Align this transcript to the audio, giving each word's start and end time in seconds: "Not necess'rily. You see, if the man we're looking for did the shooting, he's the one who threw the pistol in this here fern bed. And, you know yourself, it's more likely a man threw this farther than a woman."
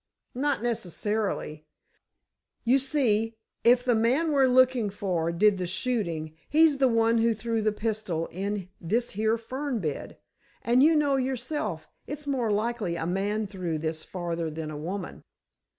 "Not 0.33 0.61
necess'rily. 0.63 1.65
You 2.63 2.79
see, 2.79 3.35
if 3.63 3.83
the 3.83 3.93
man 3.93 4.31
we're 4.31 4.47
looking 4.47 4.89
for 4.89 5.31
did 5.31 5.59
the 5.59 5.67
shooting, 5.67 6.35
he's 6.49 6.79
the 6.79 6.87
one 6.87 7.19
who 7.19 7.35
threw 7.35 7.61
the 7.61 7.71
pistol 7.71 8.25
in 8.31 8.69
this 8.81 9.11
here 9.11 9.37
fern 9.37 9.77
bed. 9.77 10.17
And, 10.63 10.81
you 10.81 10.95
know 10.95 11.17
yourself, 11.17 11.87
it's 12.07 12.25
more 12.25 12.49
likely 12.51 12.95
a 12.95 13.05
man 13.05 13.45
threw 13.45 13.77
this 13.77 14.03
farther 14.03 14.49
than 14.49 14.71
a 14.71 14.75
woman." 14.77 15.23